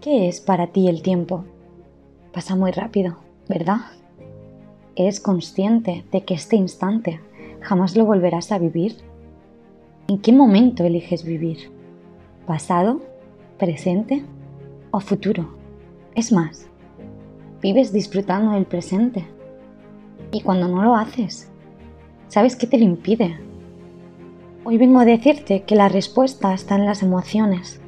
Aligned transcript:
¿Qué 0.00 0.28
es 0.28 0.40
para 0.40 0.68
ti 0.68 0.88
el 0.88 1.02
tiempo? 1.02 1.44
Pasa 2.32 2.54
muy 2.54 2.70
rápido, 2.70 3.16
¿verdad? 3.48 3.78
¿Eres 4.94 5.20
consciente 5.20 6.04
de 6.12 6.24
que 6.24 6.34
este 6.34 6.56
instante 6.56 7.20
jamás 7.60 7.96
lo 7.96 8.04
volverás 8.04 8.52
a 8.52 8.58
vivir? 8.58 8.96
¿En 10.08 10.18
qué 10.18 10.32
momento 10.32 10.84
eliges 10.84 11.24
vivir? 11.24 11.70
¿Pasado? 12.46 13.00
¿Presente? 13.58 14.24
¿O 14.90 15.00
futuro? 15.00 15.48
Es 16.14 16.32
más, 16.32 16.68
vives 17.60 17.92
disfrutando 17.92 18.52
del 18.52 18.66
presente. 18.66 19.26
Y 20.32 20.42
cuando 20.42 20.68
no 20.68 20.82
lo 20.82 20.94
haces, 20.94 21.50
¿sabes 22.28 22.56
qué 22.56 22.66
te 22.66 22.78
lo 22.78 22.84
impide? 22.84 23.47
Hoy 24.70 24.76
vengo 24.76 25.00
a 25.00 25.06
decirte 25.06 25.62
que 25.62 25.76
la 25.76 25.88
respuesta 25.88 26.52
está 26.52 26.74
en 26.74 26.84
las 26.84 27.02
emociones 27.02 27.80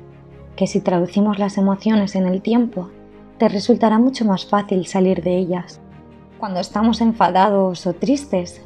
que 0.57 0.67
si 0.67 0.81
traducimos 0.81 1.39
las 1.39 1.59
emociones 1.59 2.15
en 2.15 2.25
el 2.25 2.41
tiempo, 2.41 2.89
te 3.37 3.51
resultará 3.51 3.99
mucho 3.99 4.25
más 4.25 4.47
fácil 4.47 4.87
salir 4.87 5.23
de 5.23 5.37
ellas. 5.37 5.79
Cuando 6.39 6.59
estamos 6.59 7.03
enfadados 7.03 7.87
o 7.87 7.93
tristes, 7.93 8.63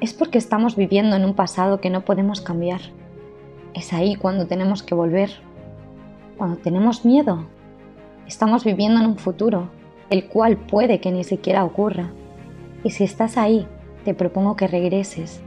es 0.00 0.14
porque 0.14 0.38
estamos 0.38 0.76
viviendo 0.76 1.16
en 1.16 1.24
un 1.24 1.34
pasado 1.34 1.80
que 1.80 1.90
no 1.90 2.04
podemos 2.04 2.40
cambiar. 2.40 2.82
Es 3.74 3.92
ahí 3.92 4.14
cuando 4.14 4.46
tenemos 4.46 4.84
que 4.84 4.94
volver. 4.94 5.30
Cuando 6.36 6.58
tenemos 6.58 7.04
miedo, 7.04 7.46
estamos 8.28 8.62
viviendo 8.62 9.00
en 9.00 9.06
un 9.06 9.18
futuro, 9.18 9.70
el 10.08 10.28
cual 10.28 10.56
puede 10.56 11.00
que 11.00 11.10
ni 11.10 11.24
siquiera 11.24 11.64
ocurra. 11.64 12.12
Y 12.84 12.90
si 12.90 13.02
estás 13.02 13.36
ahí, 13.36 13.66
te 14.04 14.14
propongo 14.14 14.54
que 14.54 14.68
regreses. 14.68 15.40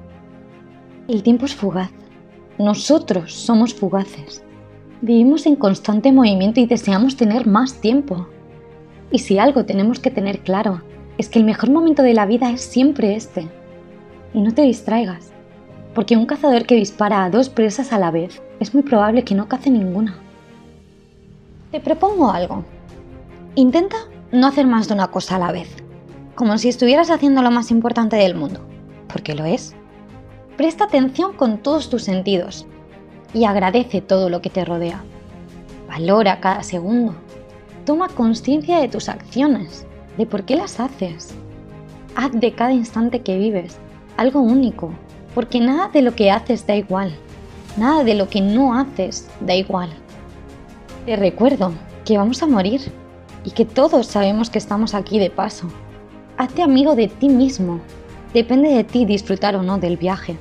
El 1.08 1.24
tiempo 1.24 1.46
es 1.46 1.55
fugaz. 1.55 1.91
Nosotros 2.59 3.34
somos 3.34 3.73
fugaces. 3.73 4.44
Vivimos 4.99 5.45
en 5.45 5.55
constante 5.55 6.12
movimiento 6.12 6.59
y 6.59 6.66
deseamos 6.66 7.15
tener 7.15 7.48
más 7.48 7.79
tiempo. 7.79 8.27
Y 9.12 9.20
si 9.20 9.40
algo 9.40 9.63
tenemos 9.63 10.02
que 10.02 10.12
tener 10.12 10.40
claro, 10.40 10.82
es 11.18 11.30
que 11.30 11.40
el 11.40 11.46
mejor 11.46 11.71
momento 11.71 12.04
de 12.04 12.13
la 12.13 12.26
vida 12.26 12.52
es 12.52 12.60
siempre 12.60 13.15
este. 13.15 13.48
Y 14.34 14.41
no 14.41 14.54
te 14.54 14.63
distraigas, 14.63 15.32
porque 15.96 16.18
un 16.18 16.26
cazador 16.26 16.65
que 16.65 16.76
dispara 16.76 17.24
a 17.24 17.30
dos 17.30 17.48
presas 17.48 17.93
a 17.93 17.98
la 17.98 18.12
vez 18.12 18.41
es 18.60 18.74
muy 18.74 18.84
probable 18.84 19.24
que 19.24 19.35
no 19.35 19.48
cace 19.48 19.70
ninguna. 19.70 20.20
Te 21.71 21.80
propongo 21.80 22.30
algo. 22.30 22.65
Intenta 23.55 23.96
no 24.34 24.48
hacer 24.48 24.68
más 24.68 24.90
de 24.90 24.96
una 24.96 25.07
cosa 25.07 25.37
a 25.37 25.40
la 25.40 25.54
vez, 25.54 25.77
como 26.35 26.57
si 26.57 26.68
estuvieras 26.68 27.10
haciendo 27.10 27.41
lo 27.41 27.52
más 27.52 27.71
importante 27.71 28.18
del 28.18 28.35
mundo, 28.35 28.60
porque 29.07 29.34
lo 29.34 29.46
es. 29.46 29.77
Presta 30.60 30.84
atención 30.84 31.32
con 31.32 31.60
todos 31.60 31.90
tus 31.90 32.04
sentidos 32.04 32.65
y 33.34 33.46
agradece 33.46 34.02
todo 34.02 34.29
lo 34.29 34.41
que 34.41 34.49
te 34.49 34.65
rodea. 34.65 35.02
Valora 35.88 36.41
cada 36.41 36.63
segundo. 36.63 37.15
Toma 37.85 38.10
conciencia 38.10 38.80
de 38.80 38.90
tus 38.90 39.07
acciones, 39.07 39.87
de 40.18 40.26
por 40.26 40.43
qué 40.43 40.57
las 40.57 40.82
haces. 40.82 41.34
Haz 42.13 42.32
de 42.34 42.52
cada 42.52 42.74
instante 42.74 43.21
que 43.21 43.37
vives 43.37 43.77
algo 44.18 44.41
único, 44.41 44.91
porque 45.34 45.62
nada 45.62 45.87
de 45.87 46.02
lo 46.02 46.13
que 46.13 46.30
haces 46.30 46.68
da 46.68 46.76
igual. 46.76 47.13
Nada 47.77 48.04
de 48.04 48.15
lo 48.15 48.27
que 48.27 48.41
no 48.41 48.77
haces 48.77 49.30
da 49.40 49.55
igual. 49.55 49.87
Te 51.05 51.15
recuerdo 51.15 51.71
que 52.04 52.18
vamos 52.18 52.43
a 52.43 52.48
morir 52.48 52.82
y 53.46 53.52
que 53.52 53.63
todos 53.63 54.07
sabemos 54.07 54.49
que 54.49 54.57
estamos 54.57 54.93
aquí 54.93 55.20
de 55.20 55.30
paso. 55.30 55.70
Hazte 56.35 56.63
amigo 56.63 56.96
de 56.96 57.07
ti 57.07 57.30
mismo. 57.30 57.80
Depende 58.34 58.68
de 58.68 58.84
ti 58.84 59.05
disfrutar 59.05 59.55
o 59.55 59.63
no 59.63 59.77
del 59.77 59.96
viaje. 59.96 60.37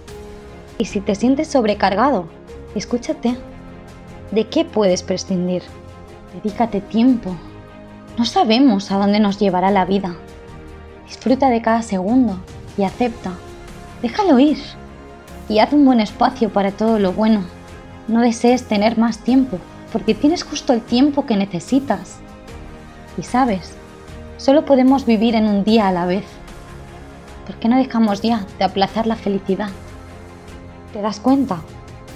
Y 0.79 0.85
si 0.85 1.01
te 1.01 1.15
sientes 1.15 1.49
sobrecargado, 1.49 2.29
Escúchate. 2.75 3.35
¿De 4.31 4.47
qué 4.47 4.65
puedes 4.65 5.03
prescindir? 5.03 5.63
Dedícate 6.35 6.83
tiempo. 6.83 7.35
No 8.19 8.27
sabemos 8.27 8.93
a 8.93 8.99
dónde 8.99 9.21
nos 9.21 9.39
llevará 9.39 9.71
la 9.71 9.87
vida. 9.87 10.15
Disfruta 11.07 11.49
de 11.49 11.63
cada 11.63 11.81
segundo 11.81 12.39
y 12.77 12.83
acepta. 12.83 13.33
Déjalo 14.03 14.39
ir. 14.39 14.59
Y 15.49 15.61
haz 15.61 15.73
un 15.73 15.87
buen 15.87 16.01
espacio 16.01 16.51
para 16.51 16.73
todo 16.73 16.99
lo 16.99 17.13
bueno. 17.13 17.41
No 18.07 18.21
desees 18.21 18.65
tener 18.69 18.99
más 18.99 19.19
tiempo, 19.19 19.59
porque 19.93 20.15
tienes 20.15 20.45
justo 20.45 20.75
el 20.75 20.83
tiempo 20.83 21.25
que 21.25 21.37
necesitas. 21.37 22.19
Y 23.17 23.23
sabes, 23.23 23.73
solo 24.37 24.67
podemos 24.67 25.07
vivir 25.07 25.35
en 25.35 25.49
un 25.49 25.65
día 25.65 25.89
a 25.89 25.93
la 25.93 26.05
vez. 26.05 26.27
¿Por 27.47 27.57
qué 27.57 27.69
no 27.69 27.79
dejamos 27.79 28.21
ya 28.21 28.45
de 28.59 28.65
aplazar 28.65 29.07
la 29.07 29.17
felicidad? 29.17 29.71
¿Te 30.93 31.03
das 31.03 31.21
cuenta? 31.21 31.61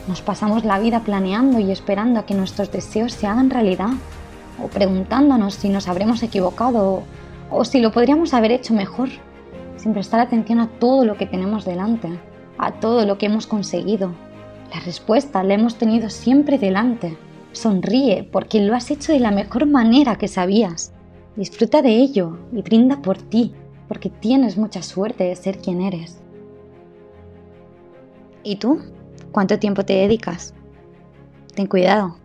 Nos 0.09 0.23
pasamos 0.23 0.65
la 0.65 0.79
vida 0.79 1.01
planeando 1.01 1.61
y 1.61 1.71
esperando 1.71 2.19
a 2.19 2.27
que 2.27 2.35
nuestros 2.35 2.73
deseos 2.73 3.13
se 3.13 3.27
hagan 3.27 3.51
realidad, 3.51 3.91
o 4.63 4.69
preguntándonos 4.69 5.55
si 5.55 5.69
nos 5.69 5.89
habremos 5.89 6.23
equivocado 6.23 7.03
o, 7.51 7.65
si 7.67 7.81
lo 7.81 7.93
podríamos 7.93 8.33
haber 8.33 8.51
hecho 8.51 8.73
mejor, 8.73 9.11
sin 9.77 9.93
prestar 9.93 10.21
atención 10.21 10.59
a 10.59 10.69
todo 10.69 11.05
lo 11.05 11.19
que 11.19 11.27
tenemos 11.27 11.67
delante, 11.67 12.09
a 12.57 12.73
todo 12.73 13.05
lo 13.05 13.19
que 13.19 13.27
hemos 13.27 13.47
conseguido. 13.47 14.13
La 14.73 14.81
respuesta 14.81 15.43
la 15.43 15.55
hemos 15.55 15.77
tenido 15.77 16.09
siempre 16.09 16.59
delante. 16.59 17.19
Sonríe 17.53 18.27
porque 18.33 18.61
lo 18.61 18.75
has 18.75 18.91
hecho 18.91 19.13
de 19.13 19.21
la 19.21 19.33
mejor 19.33 19.67
manera 19.67 20.17
que 20.17 20.29
sabías. 20.29 20.95
Disfruta 21.37 21.83
de 21.83 21.97
ello 21.97 22.39
y 22.53 22.63
brinda 22.63 23.03
por 23.03 23.19
ti, 23.19 23.53
porque 23.87 24.09
tienes 24.09 24.57
mucha 24.57 24.83
suerte 24.83 25.25
de 25.25 25.37
ser 25.37 25.59
quien 25.59 25.83
eres. 25.83 26.22
¿Y 28.45 28.57
tú? 28.57 28.81
¿Cuánto 29.31 29.59
tiempo 29.59 29.85
te 29.85 29.95
dedicas? 29.95 30.55
Ten 31.55 31.67
cuidado. 31.67 32.17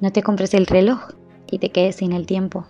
No 0.00 0.10
te 0.10 0.22
compres 0.22 0.54
el 0.54 0.66
reloj 0.66 1.10
y 1.50 1.58
te 1.58 1.70
quedes 1.70 1.96
sin 1.96 2.12
el 2.12 2.26
tiempo. 2.26 2.66